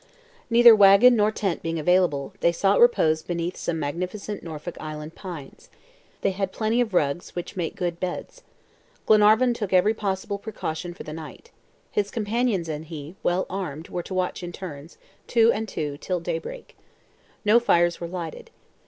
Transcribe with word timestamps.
Neither 0.49 0.75
wagon 0.75 1.19
or 1.19 1.31
tent 1.31 1.61
being 1.61 1.77
available, 1.77 2.33
they 2.39 2.51
sought 2.51 2.79
repose 2.79 3.21
beneath 3.21 3.55
some 3.55 3.77
magnificent 3.79 4.41
Norfolk 4.41 4.75
Island 4.79 5.13
pines. 5.13 5.69
They 6.21 6.31
had 6.31 6.51
plenty 6.51 6.81
of 6.81 6.95
rugs 6.95 7.35
which 7.35 7.55
make 7.55 7.75
good 7.75 7.99
beds. 7.99 8.41
Glenarvan 9.05 9.53
took 9.53 9.73
every 9.73 9.93
possible 9.93 10.39
precaution 10.39 10.95
for 10.95 11.03
the 11.03 11.13
night. 11.13 11.51
His 11.91 12.09
companions 12.09 12.67
and 12.67 12.85
he, 12.85 13.15
well 13.21 13.45
armed, 13.47 13.89
were 13.89 14.01
to 14.01 14.13
watch 14.15 14.41
in 14.41 14.51
turns, 14.51 14.97
two 15.27 15.51
and 15.51 15.67
two, 15.69 15.97
till 15.97 16.19
daybreak. 16.19 16.75
No 17.45 17.59
fires 17.59 18.01
were 18.01 18.07
lighted. 18.07 18.49